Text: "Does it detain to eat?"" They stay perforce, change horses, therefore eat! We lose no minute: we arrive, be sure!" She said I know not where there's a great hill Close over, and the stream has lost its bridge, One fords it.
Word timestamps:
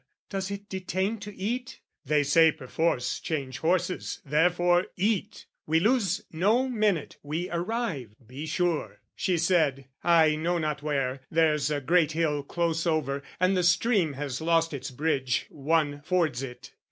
"Does 0.31 0.49
it 0.49 0.67
detain 0.67 1.19
to 1.19 1.35
eat?"" 1.37 1.79
They 2.07 2.23
stay 2.23 2.51
perforce, 2.51 3.19
change 3.19 3.59
horses, 3.59 4.19
therefore 4.25 4.87
eat! 4.97 5.45
We 5.67 5.79
lose 5.79 6.23
no 6.31 6.67
minute: 6.67 7.17
we 7.21 7.51
arrive, 7.51 8.15
be 8.25 8.47
sure!" 8.47 9.01
She 9.15 9.37
said 9.37 9.85
I 10.03 10.35
know 10.35 10.57
not 10.57 10.81
where 10.81 11.21
there's 11.29 11.69
a 11.69 11.81
great 11.81 12.13
hill 12.13 12.41
Close 12.41 12.87
over, 12.87 13.21
and 13.39 13.55
the 13.55 13.61
stream 13.61 14.13
has 14.13 14.41
lost 14.41 14.73
its 14.73 14.89
bridge, 14.89 15.45
One 15.49 16.01
fords 16.01 16.41
it. 16.41 16.73